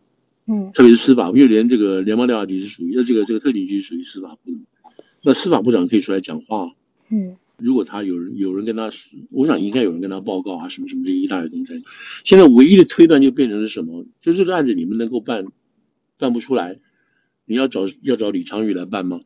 [0.44, 4.52] 嗯，特别是司法部，因为连这个联邦调查局是属于，那这个这个特警局属于司法部，
[5.22, 6.72] 那司法部长可以出来讲话。
[7.08, 7.38] 嗯。
[7.58, 8.90] 如果他有人有人跟他，
[9.30, 11.84] 我想应该有人跟他报告啊，什么什么这一大堆东西。
[12.24, 14.06] 现在唯一的推断就变成了什么？
[14.22, 15.44] 就这个案子你们能够办，
[16.18, 16.78] 办不出来，
[17.44, 19.20] 你要找要找李昌钰来办吗？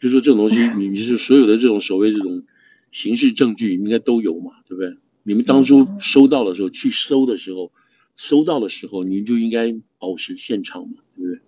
[0.00, 2.44] 就说这种东西，你 你是所有的这种所谓这种
[2.90, 4.96] 刑事证据应该都有嘛，对不对？
[5.22, 7.70] 你们当初收到的时候去收的时候，
[8.16, 11.40] 收到的时候你就应该保持现场嘛，对不对？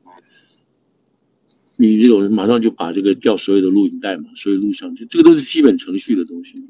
[1.80, 6.62] 你这种人马上就把这个调所有的录影带嘛，所有录像，这这个都是基本程序的东西。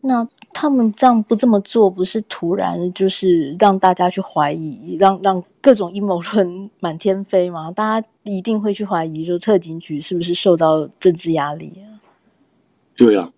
[0.00, 7.70] 那他们这样不这么做，不是突然就是让大家去怀疑，让让各种阴谋论满天飞吗？
[7.70, 12.02] 大家一定会去怀疑，说特警局是不是受到政治压力啊？
[12.96, 13.32] 对啊，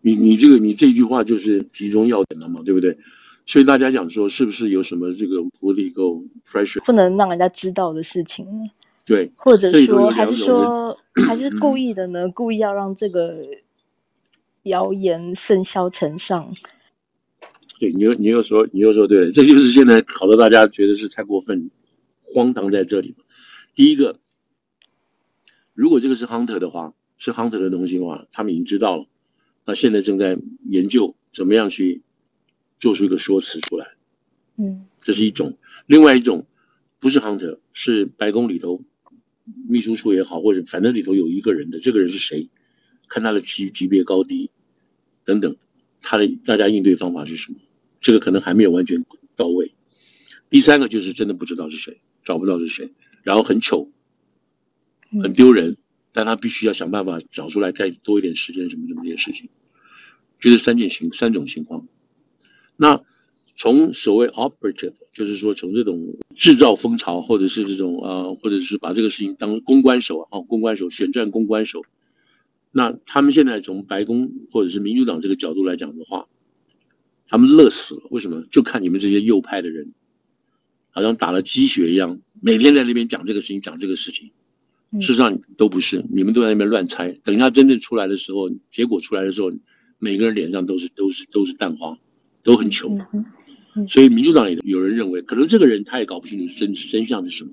[0.00, 2.98] 你你这个你这句话就是集中要点了嘛，对不对？
[3.46, 8.44] 所以大家讲说，是不是有什么这个 political pressure 不能让人家知道的事情？
[9.04, 12.30] 对，或者说 还是说还是故意的呢？
[12.30, 13.36] 故意要让这个。
[14.64, 16.54] 谣言甚嚣尘上，
[17.78, 21.70] 对你又你又说你又说对了，这就是现在搞得大家觉得是太过分，
[22.22, 23.14] 荒唐在这里。
[23.74, 24.20] 第一个，
[25.74, 29.06] 如果这个是 Hunter 的话，是 Hunter 的东西的话，他们已经知道了，
[29.66, 32.00] 那现在正在研究怎么样去
[32.80, 33.88] 做出一个说辞出来。
[34.56, 35.58] 嗯，这是一种。
[35.84, 36.46] 另外一种
[37.00, 38.80] 不是 Hunter，是白宫里头
[39.68, 42.48] 秘书处也好，或者反正里头有一个人的，这个人是谁？
[43.08, 44.50] 看他的级级别高低。
[45.24, 45.56] 等等，
[46.02, 47.58] 他的大家应对方法是什么？
[48.00, 49.04] 这个可能还没有完全
[49.36, 49.72] 到位。
[50.50, 53.90] 第三个就是真的不知道是谁，找不到是谁，然后很糗，
[55.22, 55.78] 很丢人，
[56.12, 59.48] 但他必须要想办法找出来，再多一点时间，什么什么这些事情，
[60.38, 61.88] 就是三件情三种情况。
[62.76, 63.02] 那
[63.56, 71.82] 从所谓 operative，就是说从这种制造风潮，或者是这种呃，或者是把这个事情当公关手啊，公关手选战公关手。
[72.72, 76.26] 那他们现在从白宫或者是民主党这个角度来讲的话，
[77.28, 78.02] 他们乐死了。
[78.10, 78.42] 为什么？
[78.50, 79.92] 就看你们这些右派的人，
[80.90, 84.32] 好像打了鸡血一样，每天在那边讲这个事情，讲这个事情。
[85.00, 87.12] 事实上都不是，你们都在那边乱猜。
[87.24, 89.52] 等一下真正出来的时候，结果出来的时候，
[89.98, 91.98] 每个人脸上都是都是都是蛋黄，
[92.42, 92.96] 都很糗。
[93.88, 97.50] 所以民主党里有人认为，可能这个人他也搞不清楚真真相是什么，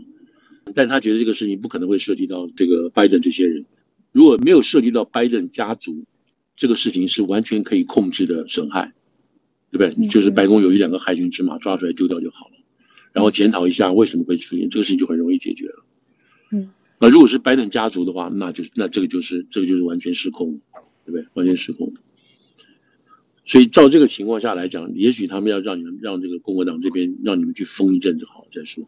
[0.76, 3.66] 但他觉得这个事情不可能会涉及到这个拜登这些人。
[4.12, 6.06] 如果没有涉及到拜登家族，
[6.56, 8.94] 这个事情是完全可以控制的损害，
[9.72, 10.06] 对不对？
[10.06, 12.54] 嗯、就是白宫有一两个害群之马抓出来丢掉就好了，
[13.14, 15.86] 然后检讨一下为什么会出现这个事情，就很容易解决了。
[16.52, 20.60] 嗯，那如果是拜登家族的话，那就那这个就是这个就是完全失控，
[21.06, 21.26] 对不对？
[21.34, 21.94] 完全失控。
[23.52, 28.86] 所以照这个情况下来讲，也许他们要让你们让这个共和党这边让你们去封一阵子好再说。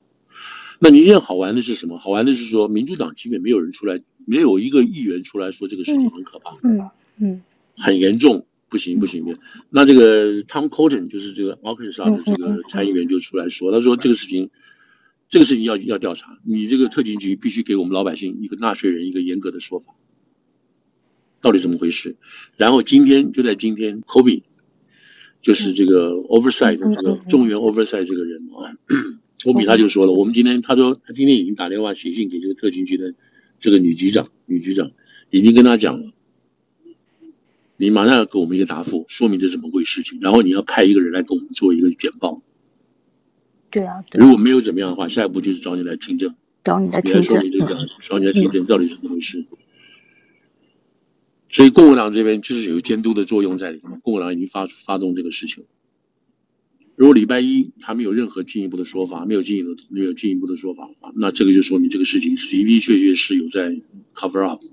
[0.80, 1.98] 那你现在好玩的是什么？
[1.98, 7.44] 好玩的是说，民主党基本没有人出来，没有一个议员出来说这个事情很可怕，嗯嗯，嗯
[7.76, 9.42] 很严重，不行不行不行。
[9.70, 14.50] 那这个 Tom Cotton 就是这个 Arkansas 的这个参议员就出来说，他说这个事情，
[15.28, 19.94] 这个事情要要调查，你这个特勤局必须给我们老百姓一个纳税人一个严格的说法，
[21.42, 22.16] 到底怎么回事？
[22.56, 24.44] 然后今天就在今天，Kobe
[25.44, 28.74] 就是这个 Oversight 的这个中原 Oversight 这个人啊。
[29.40, 33.14] 托比他就说了，我们今天他说他今天已经打电话写信给这个特勤局的
[33.60, 34.92] 这个女局长，女局长
[35.32, 36.14] 已经跟他讲了，
[37.76, 42.42] 你马上要给我们一个答复，说明这是怎么回事情，然后你要派一个人来给我们做一个简报。
[43.70, 47.42] 对啊，如果没有怎么样的话，下一步就是找你来听证，找你来听证，
[48.00, 49.44] 找你来听证到底是怎么回事。
[51.54, 55.66] 所以共和党这边就是有监督的作用在里面，共和党已经发发动这个事情。
[56.96, 63.80] 如果礼拜一他没有任何进一步的说法，没有进一步没有进一步的说法的话，那这个就说明这个事情的的确确是有在
[64.16, 64.64] cover up，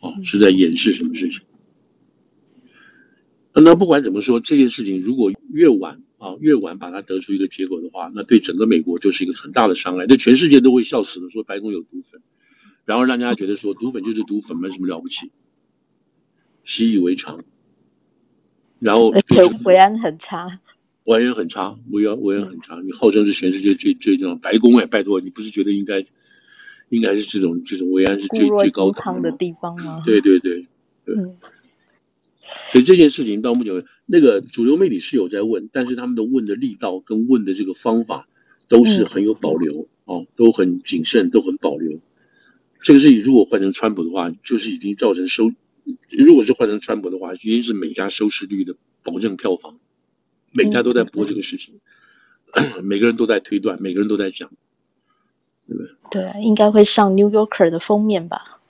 [0.00, 1.42] 哦，是在掩饰什么事情。
[3.52, 12.22] 那不管怎么说，这件事情如果越晚啊越晚把它得出一个结果的话，那对整个美国就是一个很大的伤害，对全世界都会笑死的，说白宫有毒粉，
[12.86, 15.30] 然后让大家觉得说毒粉就是毒粉，没什么了不起，
[16.66, 17.42] 习以为常，
[18.78, 20.60] 然后而且维安很差。
[21.04, 22.80] 维安很差，维安维安很差。
[22.80, 26.04] 你号称是全世界最最这种白宫哎，拜托你不是觉得应该
[26.88, 30.02] 应该是这种这种维安是最最高的的地方吗？
[30.04, 30.66] 对对对
[31.04, 31.14] 对。
[31.14, 31.36] 嗯、
[32.72, 38.28] 所以这件事情到目前为止，那个主流媒体是有在问，但是他们的问的力道跟问的这个方法
[38.66, 42.00] 都是很有保留、嗯、哦，都很谨慎，都很保留。
[42.80, 45.50] 这个事情如果换成川普的话，就是已经造成收；
[46.10, 49.78] 如果是换成川普的话，一定是每家收视率的保证票房。
[50.52, 51.80] 每家都在播这个事情，
[52.52, 54.48] 嗯、 每个人都在推断，每个人都在讲，
[55.68, 55.92] 对不对？
[56.10, 58.60] 对，应该会上《New Yorker》的封面吧？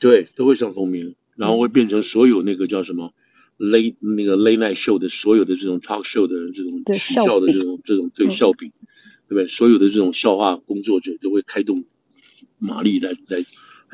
[0.00, 3.14] 对，都会上封面，然后会变成所有那个叫什么
[3.58, 8.72] late 那个 late night show 的所有的这种 talk show 的这种取笑的这种这种对笑柄，
[9.28, 9.46] 对不对？
[9.46, 11.84] 所有的这种笑话工作者都会开动
[12.58, 13.44] 马力来来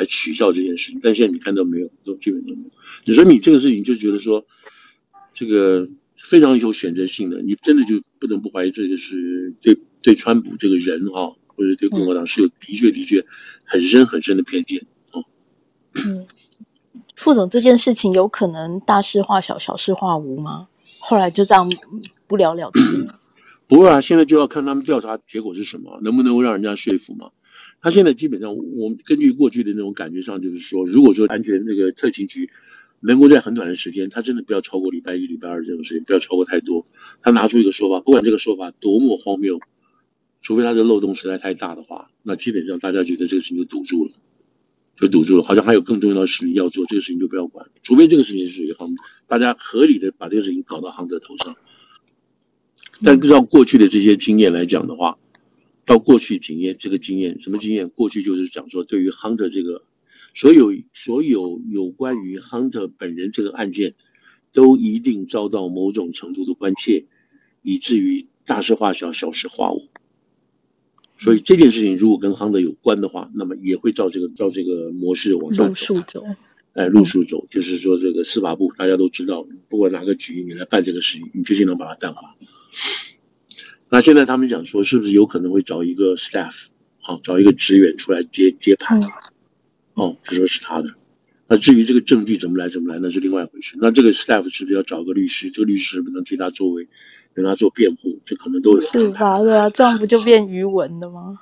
[0.03, 1.91] 来取笑这件事情，但现在你看到没有？
[2.05, 2.71] 都基本都没有。
[3.05, 4.45] 你说你这个事情就觉得说
[5.33, 5.89] 这个。
[6.25, 13.27] 非常有选择性的，你真的就不能不怀疑这个是对对川普这个人啊，或者对共和党是有的确的确
[13.65, 15.19] 很深很深的偏见啊。
[15.95, 16.25] 嗯，
[17.17, 20.69] 副总这件事情有可能大事化小，小事化无吗？
[21.01, 21.69] 后来就这样
[22.29, 22.81] 不了了之。
[23.67, 27.31] 不会啊，现在就要看他们调查结果是什么，能不能够让人家说服嘛？
[27.83, 32.49] 他现在基本上，我们根据过去的那种感觉上，就是说，如果说安全那个特勤局
[33.01, 36.87] 能够在很短的时间，他真的不要超过礼拜一、礼拜二这种时间，不要超过太多，
[37.23, 39.59] 他拿出一个说法，不管这个说法多么荒谬，
[40.43, 44.13] 除非他的漏洞实在太大的话，那基本上大家觉得这个事情就堵住了，
[44.97, 48.95] 就堵住了，好像还有更重要的事情要做，这个事情就不要管，除非这个事情是属于航，
[49.27, 51.57] 大家合理的把这个事情搞到航的头上。
[53.03, 55.19] 但不知道过去的这些经验来讲的话。
[55.85, 57.89] 到过去经验，这个经验什么经验？
[57.89, 59.85] 过去就是讲说，对于 Hunter 这个
[60.35, 63.95] 所有所有有关于 Hunter 本人这个案件，
[64.53, 67.07] 都一定遭到某种程度的关切，
[67.63, 69.89] 以至于大事化小，小事化无。
[71.19, 76.25] 所以这件事情如果跟 Hunter 有关的话，那么也会照这个照这个模式往上走。
[76.75, 82.35] 哎，路数走，就是说这个司法部大家都知道，不管哪个局你来办这个事情，你就尽量把它淡化。
[83.95, 86.69] 那现在他们讲说，是不是有可能会找一个 staff，
[86.99, 88.99] 好，找一个职员出来接接盘，
[89.93, 90.95] 哦，就说是他的。
[91.47, 93.77] 那至于这个证据怎么来怎么来，那是另外一回事。
[93.79, 95.51] 那这个 staff 是不是要找个律师？
[95.51, 96.89] 这个律师是不是能替他作为，
[97.35, 98.19] 跟他做辩护？
[98.25, 98.81] 这可能都有。
[98.81, 99.43] 是吧？
[99.43, 101.39] 对啊，这样不就变鱼文了吗？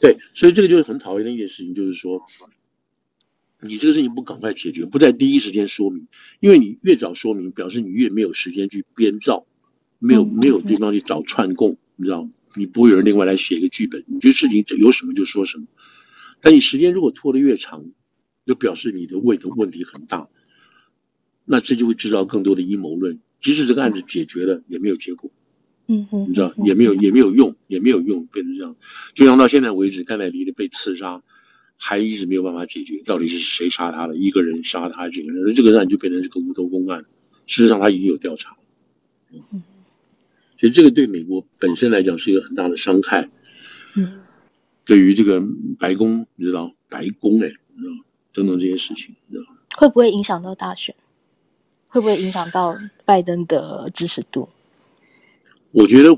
[0.00, 2.20] 对，所以这个就是很讨厌的一件事情，就是说，
[3.62, 6.08] 你这个事情不赶快解决，不在第一时间说明，
[6.40, 9.46] 因为你越早说明，表示你越没有时间去编造。
[10.00, 12.30] 没有没有地方去找串供，你知道吗？
[12.56, 15.66] 你不会有人另外来写一个剧本，你这事情有什么就说什么。
[16.40, 17.84] 但你时间如果拖得越长，
[18.44, 20.28] 就表示你的胃的问题很大，
[21.44, 23.20] 那这就会制造更多的阴谋论。
[23.40, 25.30] 即使这个案子解决了，也没有结果。
[25.86, 28.74] 嗯哼，你知道，也没有也没有用，也没有用，变成这样。
[29.14, 31.22] 就像到现在为止，甘乃迪的被刺杀，
[31.76, 34.16] 还一直没有办法解决，到底是谁杀他的？
[34.16, 35.44] 一个人杀他，几个人？
[35.46, 37.04] 那这个案就变成这个无头公案。
[37.46, 38.56] 事实上，他已经有调查。
[39.32, 39.62] 嗯。
[40.60, 43.30] 所以这个对美国本身来讲是一个很大的伤害，
[43.96, 44.20] 嗯，
[44.84, 45.42] 对于这个
[45.78, 48.04] 白宫，你知道白宫哎，你知道
[48.34, 50.94] 等等这些事情，你知道会不会影响到大选？
[51.88, 54.50] 会不会影响到拜登的支持度？
[55.72, 56.14] 我觉得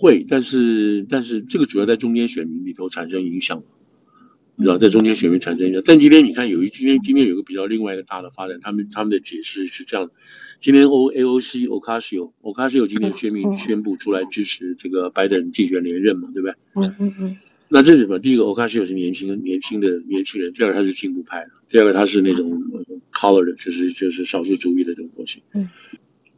[0.00, 3.64] 会，但是但是这个主要在中间选民里头产生影响。
[4.54, 10.10] 你知道，在中间选民产生一下，但今天你看，有一今天今天有个比较另外一个大的发展，他们他们的解释是这样：
[10.60, 16.54] 今天 O A O C Ocasio Ocasio 今天宣明宣布出来支持这个拜登竞选连任嘛，对不对？
[16.74, 17.36] 嗯嗯嗯。
[17.68, 18.18] 那这是什么？
[18.18, 22.52] 第一个，Ocasio 是年轻年轻的年轻人；第二个，他是进步派的；第二个，他是那种
[23.10, 25.42] color 就是就是少数主义的这种东西。
[25.54, 25.70] 嗯。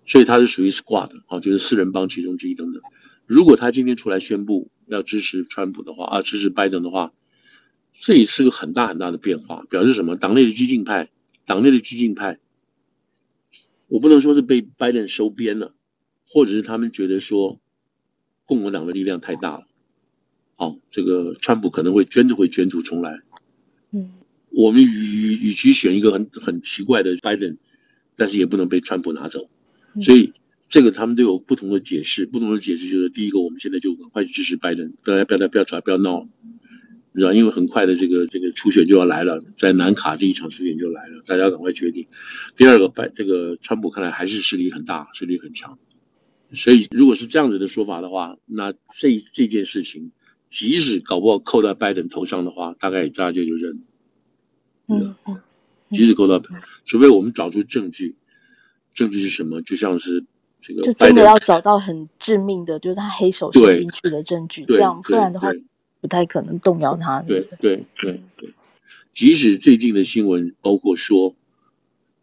[0.06, 2.80] 所以他是属于 squad 啊，就是四人帮其中之一等等。
[3.26, 7.10] 如果他今天出来宣布要支持川普的话啊，支持拜登的话。
[7.94, 10.16] 这也是个很大很大的变化，表示什么？
[10.16, 11.10] 党内的激进派，
[11.46, 12.38] 党内的激进派，
[13.88, 15.74] 我不能说是被拜登收编了，
[16.28, 17.60] 或者是他们觉得说，
[18.44, 19.66] 共和党的力量太大了，
[20.56, 23.20] 好，这个川普可能会卷土会卷土重来。
[23.90, 24.12] 嗯，
[24.50, 27.56] 我们与与其选一个很很奇怪的拜登，
[28.16, 29.48] 但是也不能被川普拿走，
[30.02, 30.32] 所以
[30.68, 36.28] 这个他们都有不同的解释，不同的解释就是第一个，我们现在就赶快去支持拜登，不要不要不要吵，不要闹。
[37.16, 42.08] 你知道，因为很快的这个这个初选就要来了，在南卡这一场初选就来了，大家赶快决定。
[42.56, 45.78] 第二个，拜这个川普看来还是势力很大，势力很强，
[46.54, 50.10] 所以如果是这样子的说法的话，那这这件事情，
[50.50, 53.80] 即使搞不好扣到拜登头上的话，大概大家就认。
[54.88, 55.40] 嗯嗯。
[55.90, 56.42] 即使扣到，
[56.84, 58.16] 除非我们找出证据，
[58.92, 59.62] 证据是什么？
[59.62, 60.24] 就像是
[60.60, 65.48] 这个，就真的要找到很致命的，就是他黑手伸进去的证据，这样不然的话。
[66.04, 67.22] 不太可能动摇他。
[67.22, 68.50] 对对对对，
[69.14, 71.34] 即使最近的新闻包括说，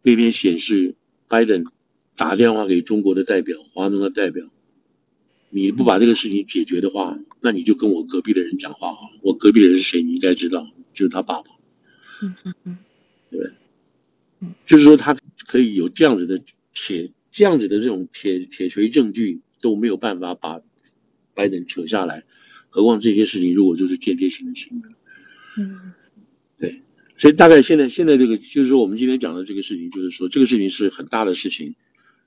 [0.02, 0.94] 那边显示
[1.26, 1.64] 拜登
[2.14, 4.46] 打电话给中国的代表、华农的代表，
[5.50, 9.18] 你不把这个事情解决的话，那你就跟我隔壁的人讲话好了。
[9.20, 10.00] 我隔壁的人是谁？
[10.00, 10.64] 你应该知道，
[10.94, 11.50] 就是他爸爸。
[12.22, 12.78] 嗯嗯嗯，
[13.32, 13.50] 对，
[14.64, 15.18] 就是说他
[15.48, 16.40] 可以有这样子的
[16.72, 20.60] 铁，这样子的这种铁铁锤证据都没有办法把
[21.34, 22.22] 拜登扯下来。
[22.72, 24.88] 何况这些事情如果就是间接性的行为，
[25.58, 25.92] 嗯，
[26.58, 26.80] 对，
[27.18, 31.74] 所以大概现在现在这个就是说我们今天讲的这个事情，就是说这个事情是很大的事情，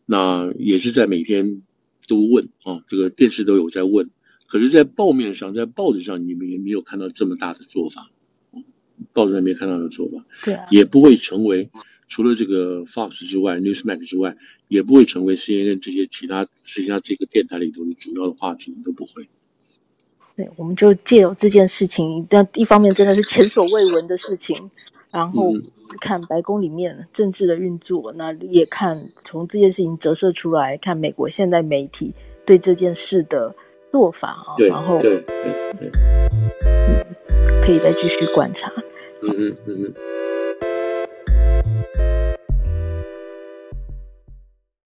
[0.06, 1.64] 那也是在每天
[2.08, 4.12] 都问啊，这个电视都有在问，
[4.46, 8.12] 可是，在报面上，在报纸上，你们也没有看到这么大的做法，
[9.12, 11.72] 报纸上没看到的做法，对啊，也不会成为
[12.08, 14.38] 除了这个 Fox 之外，Newsmax 之外，
[14.68, 19.28] 也不会成为 CNN 这些其他其他这个电台里头的主要的话题，都不会。
[20.36, 24.69] 对，我们就借由这件事情，这一方面真的是前所未闻的事情，
[25.11, 25.53] 然后
[26.01, 32.13] 看白宫里面政治的运作，那也看从这件事情折射出来，看美国现在媒体
[32.45, 33.55] 对这件事的
[33.91, 35.91] 做法啊，然后对对对，
[36.65, 37.05] 嗯，
[37.61, 38.69] 可以再继续观察。
[39.23, 39.93] 嗯嗯嗯嗯。